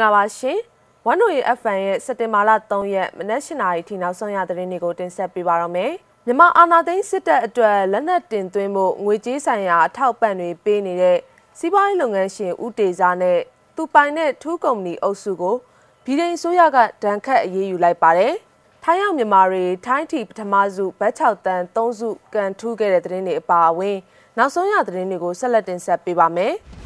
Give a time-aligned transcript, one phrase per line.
[0.00, 0.58] င်္ဂလာပါရှင်။
[1.06, 5.92] ဝန်နိုရီ FM ရဲ့စက်တင်ဘာလ3ရက်မနက်၈နာရီထိနောက်ဆုံးရသတင်းတွေကိုတင်ဆက်ပေးပါရမယ်။
[6.26, 11.18] မြန်မာအာဏာသိမ်းစစ်တပ်အတွက်လက်နက်တင်သွင်းမှုငွေကြေးဆိုင်ရာအထောက်ပံ့တွေပေးနေတဲ့
[11.58, 13.38] စီးပွားရေးလုပ်ငန်းရှင်ဦးတေဇာနဲ့
[13.76, 15.56] သူပိုင်တဲ့ထူးကုမ္ပဏီအုပ်စုကို
[16.04, 18.32] ပြည်ထောင်ဆိုရကဒဏ်ခတ်အရေးယူလိုက်ပါတယ်။
[18.84, 23.96] ထိုင်းရောက်မြန်မာတွေထိုင်းတီပထမစုဘတ်6တန်3စုကန်ထူးခဲ့တဲ့သတင်းတွေအပါအဝင်
[24.38, 26.54] နောက်ဆုံးရသတင်းတွေကိုဆက်လက်တင်ဆက်ပေးပါမယ်။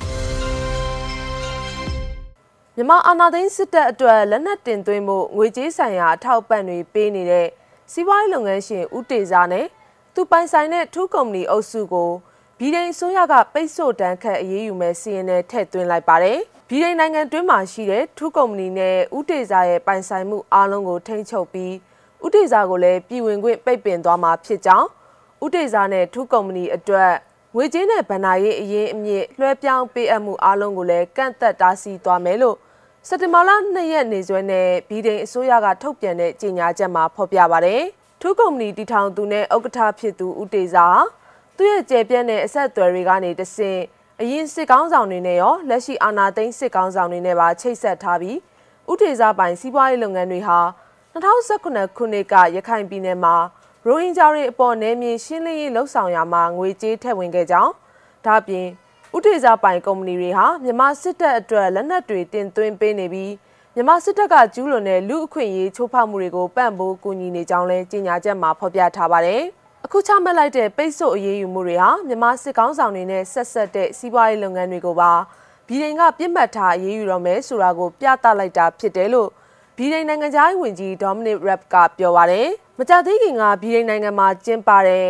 [2.76, 7.48] မြန်မာအာဏာသိမ်းစစ်တပ်အတွက်လက်နက်တင်သွင်းမှုငွေကြေးဆိုင်ရာအထောက်အပံ့တွေပေးနေတဲ့
[7.92, 9.66] စီးပွားရေးလုပ်ငန်းရှင်ဦးတေဇာနဲ့
[10.14, 12.10] သူပိုင်ဆိုင်တဲ့ထူးကုမ္ပဏီအုပ်စုကို
[12.58, 21.74] ဗီဒိန်ဆိုရကပိတ်ဆို့တန်းခတ်အရေးယူမဲ့စီရင်နဲ့ထည့်သွင်းလိုက်ပါတယ်။ဗီဒိန်နိုင်ငံတွင်းမှာရှိတဲ့ထူးကုမ္ပဏီနဲ့ဦးတေဇာရဲ့ပိုင်ဆိုင်မှုအားလုံးကိုထိန်းချုပ်ပြီး
[22.24, 24.88] ဦးတေဇာကိုလည်းပြည်ဝင်ခွင့်ပိတ်ပင်သွားမှာဖြစ်ကြောင်း
[25.44, 27.12] ဦးတေဇာနဲ့ထူးကုမ္ပဏီအတွက်
[27.56, 32.56] ငွေကြေးနဲ့ဗဏ္ဍာရေးအရင်အမြင့်လွှဲပြောင်းပေးအပ်မှုအားလုံးကိုလည်းကန့်သက်တားဆီးသွားမယ်လို့
[33.08, 37.82] စက်တင်ဘာလ2ရက်နေ့စွဲနဲ့ဗီဒိန်အစိုးရကထုတ်ပြန်တဲ့ကြေညာချက်မှာဖော်ပြပါတယ်။
[38.20, 40.86] ထူးကုမ္ပဏီတီထောင်သူနဲ့ဥက္ကဋ္ဌဖြစ်သူဦးတေစာ
[41.56, 43.80] သူ့ရဲ့ကျေပြန့်တဲ့အဆက်အသွယ်တွေကနေတဆင့်
[44.20, 48.38] အရင်စစ်ကောင်းဆောင်တွေနဲ့ရောလက်ရှိအာဏာသိမ်းစစ်ကောင်းဆောင်တွေနဲ့ပါချိတ်ဆက်ထားပြီး
[48.90, 50.58] ဦးတေစာပိုင်စီးပွားရေးလုပ်ငန်းတွေဟာ
[51.14, 53.36] 2019ခုနှစ်ကရခိုင်ပြည်နယ်မှာ
[53.86, 57.72] ရိုဟင်ဂျာတွေအပေါ်နယ်မြေရှင်းလင်းရေးလှုပ်ဆောင်ရာမှာငွေကြေးထည့်ဝင်ခဲ့ကြောင်း
[58.26, 58.66] ဒါ့ပြင်
[59.16, 63.32] ဥထေစာပိုင်ကုမ္ပဏီတွေဟာမြန်မာစစ်တပ်အတွက်လက်နက်တွေတင်သွင်းပေးနေပြီး
[63.74, 69.42] မြန်မာစစ်တပ်ကကျူးလွန်တဲ့လူအခွင့်အရေးချိုးဖောက်မှုတွေကိုပံ့ပိုးကူညီနေကြောင်းလည်းကြေညာချက်မှာဖော်ပြထားပါတယ်။
[69.84, 75.12] အခုချမှတ်လိုက်တဲ့ပိတ်ဆို့အရေးယူမှုတွေဟာမြန်မာစစ်ကောင်းဆောင်တွေနဲ့ဆက်ဆက်တဲ့စီးပွားရေးလုပ်ငန်းတွေကိုပါ
[75.68, 79.28] ဗီဒိန်ကပြစ်မှတ်ထားအရေးယူတော့မယ်ဆိုတာကိုပြသလိုက်တာဖြစ်တယ်လို့
[79.76, 82.48] ဗီဒိန်နိုင်ငံသားဝန်ကြီးဒေါမနစ်ရက်ပ်ကပြောပါတယ်။
[82.78, 85.06] မကြသေးခင်ကဗီဒိန်နိုင်ငံမှာကျင်းပတဲ့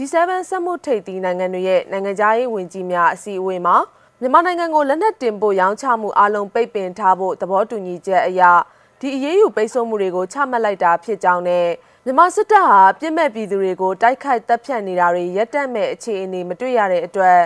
[0.00, 3.76] G7 စက်မှုထိပ်သီးနိုင်ငံတွေရဲ့နိုင်ငံခြားရေးဝန်ကြီးများအစည်းအဝေးမှာ
[4.20, 8.42] မြန်မာနိုင်ငံကိုလက်နက်တင်ပို့ရောင်းချမှုအလုံးပိတ်ပင်ထားဖို့သဘောတူညီချက်အရ
[9.00, 11.66] ဒီအရေးယူပိတ်ဆို့မှုတွေကိုချမှတ်လိုက်တာဖြစ်ကြောင်းနဲ့
[12.04, 17.38] မြန်မာစစ်တပ်ဟာပြစ်မဲ့ပြည်သူတွေကိုတိုက်ခိုက်တပ်ဖြတ်နေတာတွေရပ်တန့်မဲ့အခြေအနေမတွေ့ရတဲ့အတွက်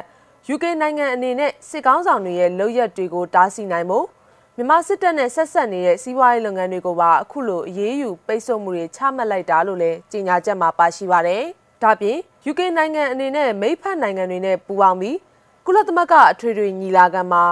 [0.55, 4.07] UK နိုင်ငံအနေနဲ့စစ်ကောင်းဆောင်တွေရဲ့လုပ်ရက်တွေကိုတားဆီးနိုင်ဖို့
[4.57, 11.45] မြန်မာစစ်တပ်နဲ့ဆက်ဆက်နေတဲ့စီးပွားရေးလုပ်ငန်းတွေကိုပါအခုလိုအရေးယူပိတ်ဆို့မှုတွေချမှတ်လိုက်တာလို့လည်းကြေညာချက်မှာပါရှိပါတယ်။
[11.83, 12.17] ဒါပြင်
[12.51, 15.17] UK နိုင်ငံအနေနဲ့မိဖက်နိုင်ငံတွေနဲ့ပူးပေါင်းပြီး
[15.67, 17.45] ကုလသမဂ္ဂအထွေထွေညီလာခံမှာ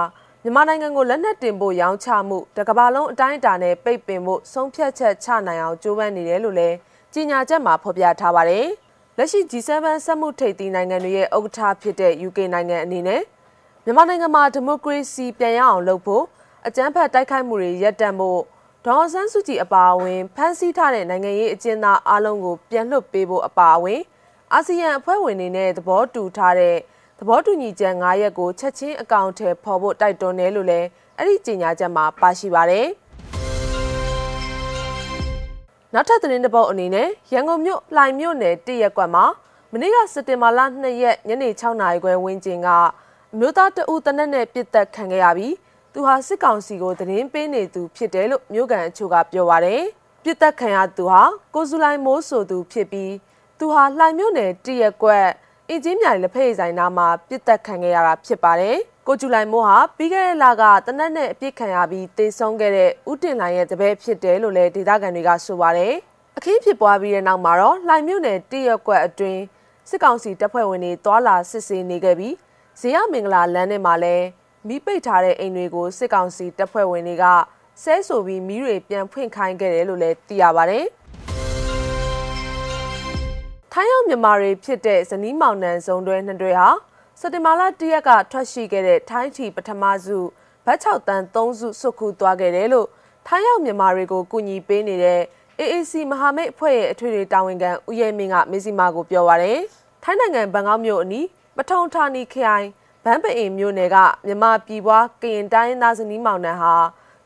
[0.43, 6.75] မြန်မာနိုင်ငံကိုလက်နက်တင်ဖို့ရောင်းချမှုတကဘာလုံးအတိုင်းအတာနဲ့ပိတ်ပင်ဖို့ဆုံးဖြတ်ချက်ချနိုင်အောင်ကြိုးပမ်းနေတယ်လို့လည်း
[7.13, 8.67] ကြေညာချက်မှာဖော်ပြထားပါတယ်။
[9.17, 9.69] လက်ရှိ G7
[10.05, 13.21] စက်မှုထိပ်သီးနိုင်ငံတွေရဲ့ဥက္ကဋ္ဌဖြစ်တဲ့ UK နိုင်ငံအနေနဲ့
[13.83, 16.23] မြန်မာနိုင်ငံမှာဒီမိုကရေစီပြန်ရအောင်လုပ်ဖို့
[16.67, 18.41] အကြမ်းဖက်တိုက်ခိုက်မှုတွေရပ်တန့်ဖို့
[18.87, 24.01] ဒေါ်ဆန်းစုကြည်အပါအဝင်ဖမ်းဆီးထားတဲ့နိုင်ငံရေးအကျဉ်းသားအလုံးကိုပြန်လွှတ်ပေးဖို့အပါအဝင်
[24.55, 26.77] အာဆီယံအဖွဲ့ဝင်တွေနဲ့သဘောတူထားတဲ့
[27.19, 32.87] သဘောတူညီချက်9ရက်ကိုချက်ချင်းအကောင့်ထဲပေါ်ဖို့တိုက်တွန်းတယ်လို့လည်းအဲ့ဒီကြေညာချက်မှာပါရှိပါတယ်။
[35.93, 39.25] နောက်ထပ်သတင်းတစ်ပုဒ်အနေနဲ့ရန်ကုန်မြို့လှိုင်မြို့နယ်တရက်ကွက်မှာ
[39.71, 42.67] မနေ့ကစက်တင်ဘာလ2ရက်ညနေ6နာရီခွဲဝန်းကျင်က
[43.33, 45.55] အမျိုးသားတဦးတနက်နဲ့ပြစ်တက်ခံခဲ့ရပြီး
[45.93, 49.85] သူဟာစစ်ကောင်စီကိုသတင်းပေးနေသူဖြစ်တယ်လို့မြို့ကန်အချို့ကပြောပါရယ်
[50.23, 51.21] ပြစ်တက်ခံရသူဟာ
[51.55, 53.11] ကိုစုလိုင်မိုးဆိုသူဖြစ်ပြီး
[53.61, 55.27] သူဟာလှိုင်မြို့နယ်တရက်ကွက်
[55.69, 58.77] အင်ဂျင်မြိုင်လက်ဖက်ဆိုင်နာမှာပြစ်တက်ခံခဲ့ရတာဖြစ်ပါတယ်။
[59.07, 65.93] ကိုကျူလိုင်မိုးဟာပြီးခဲ့တဲ့လကတနက်နဲ့အပြစ်ခံရပြီးတေဆုံးခဲ့တဲ့ဦးတင်လိုင်ရဲ့တပည့်ဖြစ်တယ်လို့လည်းဒေသခံတွေကဆိုပါတယ်။
[66.37, 69.41] အခင်းဖြစ်ပွားပြီးတဲ့နောက်မှာတော့လှိုင်မြို့နယ်တရက်ကွက်အတွင်း
[69.89, 72.35] စစ်ကောင်စီတပ်ဖွဲ့ဝင်တွေတွာလာစစ်ဆေးနေခဲ့ပြီး
[72.79, 74.25] ဇေယမင်္ဂလာလမ်းထဲမှာလည်း
[74.67, 77.25] မိပိတ်ထားတဲ့အိမ်တွေကိုစစ်ကောင်စီတပ်ဖွဲ့ဝင်တွေက
[77.83, 80.85] ဆဲဆိုပြီးမိတွေပြန်ဖွင့်ခိုင်းခဲ့တယ်လို့လည်းသိရပါတယ်။
[83.73, 86.69] ထိုင်းရောက်မြန်မာတွေဖြစ်တဲ့ဇနီးမောင်နှံဇုံတွဲနှစ်တွဲဟာ
[87.19, 90.17] စက်တင်ဘာလ၁ရက်ကထွက်ရှိခဲ့တဲ့ထိုင်းချီပထမစု
[90.65, 92.87] ဘတ်6တန်း3စုစုခုသွားခဲ့တယ်လို့
[93.27, 95.21] ထိုင်းရောက်မြန်မာတွေကိုကူညီပေးနေတဲ့
[95.59, 99.61] AAC မဟာမိတ်အဖွဲ့ရဲ့အထွေထွေတာဝန်ခံဦးရဲမင်းကမေစီမာကိုပြောပါရယ်
[100.03, 101.25] ထိုင်းနိုင်ငံဘန်ကောက်မြို့အနီး
[101.57, 102.67] ပထုံဌာနီခရိုင်
[103.03, 106.75] ဗန်းပအိမ်မြို့နယ်ကမြန်မာပြည်ပွားကရင်တိုင်းသားဇနီးမောင်နှံဟာ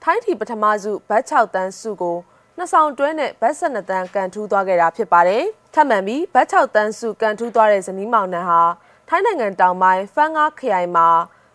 [0.03, 2.17] ထိုင်းထီပထမစုဘတ်6တန်းစုကို
[2.57, 5.45] နှစ်ဆောင်တွဲနဲ့ဘတ်12တန်းကန်ထူးသွားခဲ့တာဖြစ်ပါတယ်။
[5.77, 8.61] ထပ်မံပြီးဘတ်6တန်းစုကန်ထူးသွားတဲ့ဇနီးမောင်နှံဟာ
[9.07, 11.07] ထိုင်းနိုင်ငံတောင်ပိုင်းဖန်ငါခရိုင်မှာ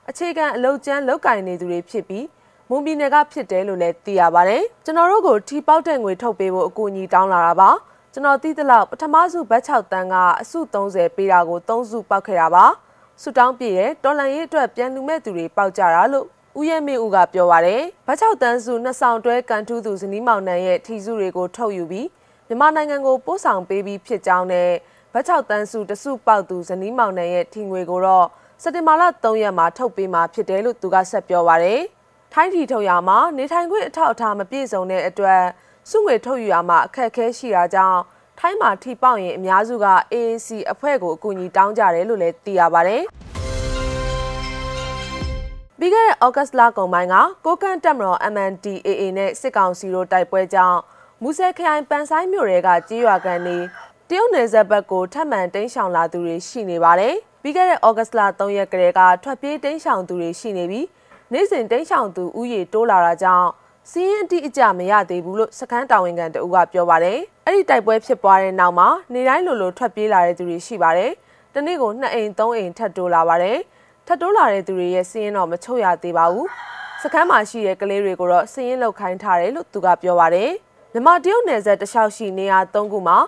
[0.09, 2.27] အခြေခံအလုပ်ကျန်းလုပ်ကင်နေသူတွေဖြစ်ပြီး
[2.69, 7.71] မွန်ပြည်နယ်ကဖြစ်တယ်လို့လည်းသိရပါတယ်။ကျွန်တော်တို့ကိုထီပေါက်တဲ့ငွေထုတ်ပေးဖို့အကူအညီတောင်းလာတာပါ။
[8.13, 12.65] ကျွန်တော်သိသလောက်ပထမစုဘတ်6တန်းကအစု30ပေးတာကို3စုပောက်ခဲ့တာပါ။
[13.23, 16.27] ဆူတောင်းပြည့်ရဲ့တော်လန်ရေးအတွက်ပြန်လူမဲ့သူတွေပောက်ကြတာလို့
[16.59, 22.07] ဦးရဲမေဦးကပြောပါရယ်ဗတ်6တန်းစုနှစ်ဆောင်တွဲကန်ထူးသူဇနီးမောင်နှံရဲ့ထီစုတွေကိုထုတ်ယူပြီး
[22.53, 24.71] မြန်မာနိုင်ငံကိုပို့ဆောင်ပေးပြီးဖြစ်ကြောင်းနဲ့
[25.13, 28.27] ဗတ်6တန်းစုတစုပေါက်သူဇနီးမောင်နှံရဲ့ထီငွေကိုတော့
[28.63, 31.83] စက်တင်ဘာလ3ရက်မှာထုတ်ပေးမှာဖြစ်တယ်လို့သူကဆက်ပြောပါရယ်
[32.33, 35.43] ထိုင်းထီထုတ်ရမှာနေထိုင်ခွင့်အထောက်အထားမပြည့်စုံတဲ့အတွက်
[35.91, 38.01] စုငွေထုတ်ယူရမှာအခက်အခဲရှိတာကြောင့်
[38.39, 43.03] ထိုင်းမှာထိပေါက်ရင်အများစုက AAC အဖွဲ့ကိုအကူအညီတောင်းကြတယ်လို့လည်းသိရပါတယ်။
[45.79, 47.15] ပြီးခဲ့တဲ့ဩဂတ်လကုန်ပိုင်းက
[47.45, 50.81] ကိုကန့်တက်မတော် MNDAA နဲ့စစ်ကောင်စီတို့တိုက်ပွဲကြောင့်
[51.25, 53.57] မူဆယ်ခရိုင်ပန်ဆိုင်မြို့တွေကကြေးရွာကန်နေ
[54.09, 60.87] တရုတ်နယ်စပ်ဘက်ကိုထပ်မံတင်းရှောင်လာသူတွေရှိနေပါတယ်။ပြီးခဲ့တဲ့ဩဂတ်လ3ရက်ကလေးကထွက်ပြေးတင်းရှောင်သူတွေရှိနေပြီး
[61.33, 63.49] နေ့စဉ်တင်းရှောင်သူဥယေတိုးလာတာကြောင့်
[63.91, 71.11] စီးရင်တိအကြမရသေးဘူးလို့စခန်းတာဝန်ခံတအူးကပြောပါတယ်။အဲ့ဒီတိုက်ပွဲဖြစ်ပွားတဲ့နောက်မှာနေတိုင်းလိုလိုထွက်ပြေးလာတဲ့သူတွေရှိပါတယ်။
[71.55, 73.59] တနေ့ကို2အိမ်3အိမ်ထပ်တိုးလာပါတယ်။
[74.07, 76.47] ထပ်တိုးလာတဲ့သူတွေရဲ့စီးရင်တော့မချုပ်ရသေးပါဘူး။
[77.03, 80.51] စခန်းမှာရှိတဲ့ကလေးတွေကိုတော့စီးရင်လောက်ခိုင်းထားတယ်လို့သူကပြောပါတယ်။
[80.95, 83.19] မြမတရုတ်နယ်စပ်တလျှောက်ရှိနေရာ3ခုမှာ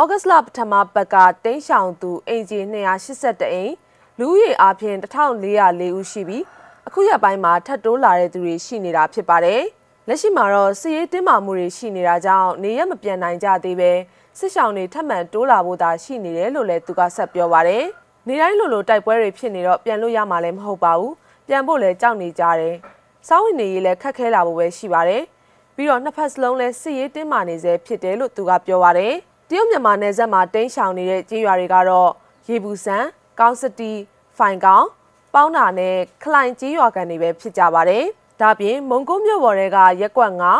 [0.00, 2.58] ဩဂတ်လပထမပတ်ကတင်းရှောင်သူအင်ဂျီ
[3.04, 3.72] 282အိမ်
[4.18, 6.44] လူဦးရေအားဖြင့်1404ဦးရှိပြီး
[6.86, 9.62] အခုရက်ပိုင်းမှာထပ်တိုးလာတဲ့သူတွေရှိနေတာဖြစ်ပါတယ်။
[10.08, 13.92] လက်ရှိမှာတော့စစ်ရေးတင်းမာမှုတွေရှိနေတာကြောင့်နေရမပြန်နိုင်ကြသေးပဲ
[14.38, 17.84] စစ်ဆောင်တွေထပ်မံတိုးလာဖို့သာရှိနေတယ်လို့လည်းသူကဆက်ပြောပါတယ်။
[18.28, 21.12] နေတိုင်းလိုလိုတိုက်ပွဲတွေဖြစ်နေတော့ပြန်လို့ရမှာလည်းမဟုတ်ပါဘူး။
[21.48, 22.74] ပြန်ဖို့လည်းကြောက်နေကြတယ်။
[23.28, 25.22] စောင်းဝင်နေရေးလည်းခက်ခဲလာဖို့ပဲရှိပါတယ်။
[25.76, 29.12] ပြီးတော့နှစ်ဖက်စလုံးလည်းစစ်ရေးတင်းမာနေစေဖြစ်တယ်လို့သူကပြောပါတယ်။
[29.48, 32.10] တရုတ်မြန်မာနယ်စပ်မှာတင်းရှောင်နေတဲ့ကြေးရွာတွေကတော့
[32.48, 33.02] ရေဘူးဆန်၊
[33.40, 33.92] ကောင်းစတီ၊
[34.38, 34.86] ဖိုင်ကောင်
[35.34, 38.04] ပေါင်းတာနဲ့ခလိုင်ကြီးရွာကန်တွေပဲဖြစ်ကြပါတယ်။
[38.40, 40.52] ဒါပြင်မုံကုန်းမြို့ပေါ်တွေကရက်ကွက်ငါ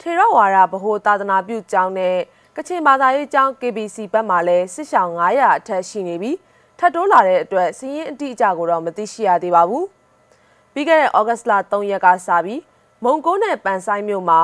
[0.00, 2.16] ထေရဝါဒဗဟိုသာသနာပြုကျောင်းနဲ့
[2.56, 6.36] ကချင်ဘာသာရေးကျောင်း KBC ဘက်မှာလည်းစစ်ဆောင်900အထက်ရှိနေပြီး
[6.78, 9.84] ထပ်တိုးလာတဲ့အတွက်စီးရင်အတိအကျကိုတော့မသိရှိရသေးပါဘူး။
[10.72, 12.60] ပြီးခဲ့တဲ့ဩဂတ်လ3ရက်ကစပြီး
[13.04, 14.40] မုံကုန်းနဲ့ပန်ဆိုင်မြို့မှာ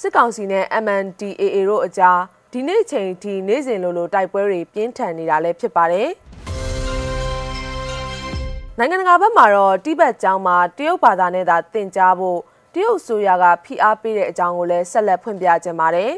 [0.00, 2.20] စစ်ကောင်စီနဲ့ MNDAA တို့အကြား
[2.52, 6.08] ဒီနေ့ချိန်ထိနေ့စဉ်လိုလိုတိုက်ပွဲတွေပြင်းထန်နေတာလည်းဖြစ်ပါတယ်။
[8.78, 12.38] နိုင်ငံတကာဘက်မှာတော့တိဘက်ကျောင်းမှာတရုတ်ဘာသာနဲ့သာသင်ကြားဖို့
[12.74, 16.12] တရုတ်ဆိုရကဖိအားပေးတဲ့အကြောင်းကိုလည်းဆက်လက်ဖွင့်ပြခြင်းပါတယ်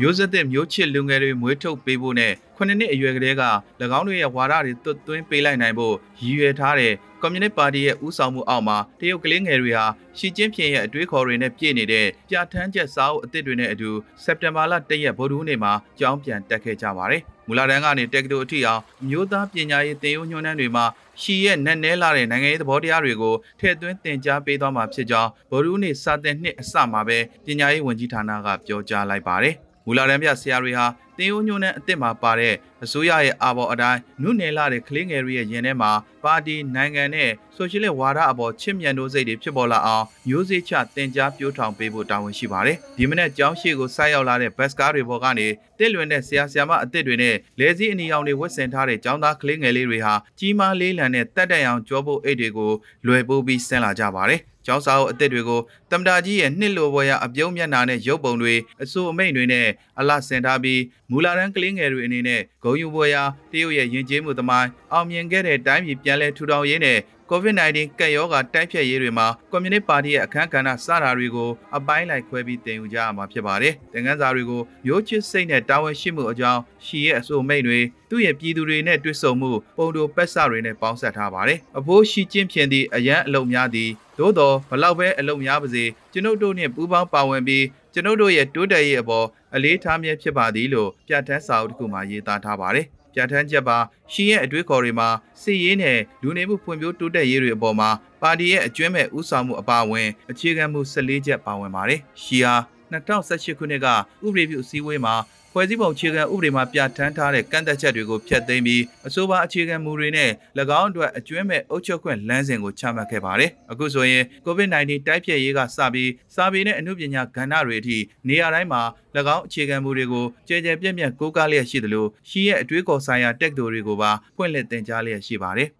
[0.00, 3.44] မျိုးဆက်တဲ့မျိုးချစ်လူငယ်တွေမွေးထုတ်ပေးဖို့နဲ့9နှစ်အရွယ်ကလေးက၎
[3.98, 6.92] င်းတို့ရဲ့ဝါဒတွေသွတ်သွင်းပေးလိုက်နိုင်ဖို့ရည်ရွယ်ထားတဲ့
[7.22, 9.86] ကွန်မြူနစ်ပါတီရဲ့ဦးဆောင်မှုအောက်မှာတရုတ်ကလေးငယ်တွေဟာ
[10.18, 13.90] ရှီကျင်းဖြင်ရဲ့အတွေးခေါ်တွေနဲ့ပြည့်နေတဲ့ပြဋ္ဌာန်းချက်စာအုပ်အသစ်တွေနဲ့အတူ
[14.24, 20.84] စက်တင်ဘာလ1ရက်ဗုဒ္ဓဟူးနေ့မှာကျောင်းပြန်တက်ခဲ့ကြပါတယ်။မူလာတန်းကနေတက္ကသိုလ်အထိအောင်မျိုးသားပညာရေးသင်ယူညွှန်းတန်းတွေမှာ
[21.22, 29.54] ရှီရဲ့နက်နဲလာတဲ့နိုင်ငံရေးသဘောတရားတွေကိုထည့်သွင်းသင်ကြားပေးသွားမှာဖြစ်ကြောင်းဗိုလ်ရူးနေစာတင်နှစ်အစမှာပဲပညာရေးဝန်ကြီးဌာနကပြောကြားလိုက်ပါတယ်။
[29.86, 30.86] မူလာတန်းပြဆရာတွေဟာ
[31.18, 32.54] တင်ဦးညွန်းနဲ့အစ်စ်မှာပါတဲ့
[32.84, 35.90] အစိုးရရဲ့အာဘော်အတိုင်းနုနယ်လာတဲ့ကလေးငယ်တွေရဲ့ရင်ထဲမှာ
[36.24, 45.46] ပါတီနိုင်ငံနဲ့ဆိုရှယ်လစ်ဝါဒအပေါ်ချစ်မြတ်တို့စိတ်တွေဖြစ်ပေါ်လာအောင်မျိုးစေ့ချတင် जा ပြိုးထောင်ပေးဖို့တာဝန်ရှိပါတယ်။ဒီမနေ့ကျောင်းရှိကိုဆိုက်ရောက်လာတဲ့ဘတ်စကားတွေပေါ်ကနေ
[45.78, 52.72] တစ်လွင်တဲ့ဆရာဆရာမအစ်စ်တွေနဲ့လဲစည်းအနီရောင်တွေဝတ်ဆင်ထားတဲ့ကျောင်းသားကလေးငယ်လေးတွေဟာကြီးမားလေးလံတဲ့တက်တက်အောင်ကြောဖို့အိတ်တွေကို
[53.06, 55.60] လွယ်ပိုးပြီးဆင်းလာကြပါတယ်။ကျောင်းစာအုပ်အသစ်တွေကို
[55.90, 59.66] တမ္တာကြီးရဲ့နှစ်လိုပွဲရအပြုံးမျက်နာနဲ့ရုပ်ပုံတွေအစိုးအမိန်တွေနဲ့
[59.98, 63.22] အလှဆင်ထားပြီးမူလာတန်းကလေးငယ်တွေအနေနဲ့ဂုံယူပွဲရာ
[63.52, 66.98] တရုတ်ရဲ့ယဉ်ကျေးမှုသမိုင်းအောင်မြင်ခဲ့တဲ့တိုင်းပြည်ပြန်လည်ထူထောင်ရေးနဲ့
[67.30, 77.80] COVID-19 ကပ်ရောဂါတိုက်ဖျက်ရေးတွေမှာကွန်မြူနစ်ပါတီရဲ့အခမ်းကဏ္ဍစတာတွေကိုအပိုင်းလိုက်ခွဲပြီးတင်ယူကြရမှာဖြစ်ပါတယ်။သင်ခန်းစာတွေကိုမျိုးချစ်စိတ်နဲ့တာဝန်ရှိမှုအကြောင်းရှီရဲ့အဆိုမိတ်တွေ
[78.10, 92.86] သူ့ရဲ့ပြည်သူတွေနဲ့တွေ့ဆုံမှုပုံတိုပက်ဆတွေနဲ့ပေါင်းစပ်ထားပါတယ်။အဖိုးရှီကျင့်ဖြင်သည့်အရန်အလုံများသည်သို့တော်ဘလောက်ပဲအလုံများပါစေကျွန်ုပ်တို့နှင့်ပူးပေါင်းပါဝင်ပြီးကျွန်ုပ်တို့ရဲ့တိုးတက်ရေးအပေါ်အလေးထားမြဲဖြစ်ပါသည်လို့ပြဋ္ဌာန်းစာအုပ်တစ်ခုမှာရေးသားထားပါတယ်။
[93.18, 93.78] ပြဋ္ဌာန်းချက်ပါ
[94.12, 95.08] ရှီရဲ့အတွေးခေါ်တွေမှာ
[95.42, 97.90] စစ်ရေးနဲ့လူနေမှုဖွံ့ဖြိုးတိုးတက်ရေးတွေအပေါ်မှာ
[98.22, 102.54] ပါတီရဲ့အကျွမ်းမဲ့ဥဆောင်မှုအပါအဝင်အခြေခံမှု14ချက်ပါဝင်ပါတယ်။ရှီဟာ
[102.92, 103.86] 2018ခုနှစ်က
[104.26, 105.14] ဥပဒေပြုအစည်းအဝေးမှာ
[105.52, 110.30] ဖွဲ့စည်းပုံအခြေခံဥပဒေမှာပြဋ္ဌာန်းထားတဲ့ကန့်သက်ချက်တွေကိုဖျက်သိမ်းပြီးအဆိုပါအခြေခံမူတွေနဲ့၎
[110.80, 118.82] င်းအတွက်အကျွမ်းမဲ့အုပ်ချုပ်ခွင့်လမ်းစဉ်ကိုချမှတ်ခဲ့ပါတယ်။အခုဆိုရင် COVID-19 တိုက်ဖျက်ရေးကစပြီးစာပေနဲ့အမှုပညာကဏ္ဍတွေအထိနေရာတိုင်းမှာ၎
[119.36, 125.68] င်းအခြေခံမူတွေကိုကြဲကြဲပြန့်ပြန့်ကိုးကားလျက်ရှိသလိုရှီရဲ့အတွေးခေါ်ဆိုင်ရာတက်တိုတွေကိုပါဖွင့်လှစ်သင်ကြားလျက်ရှိပါတယ်။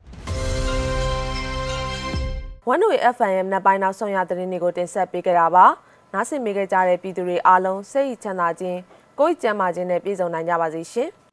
[2.73, 5.67] One Way FM နဲ့ပိုင်းနောက်ဆုံးရသတင်းတွေကိုတင်ဆက်ပေးကြတာပါ။
[6.15, 8.79] နားဆင်မိခဲ့ကြတဲ့ပြည်သူတွေအားလုံးစိတ်ချမ်းသာခြင်း
[9.21, 11.09] ကိုယ်ကျမ်းမာခြင်းနဲ့ပြည့်စုံနိုင်ကြပါစေရှင်။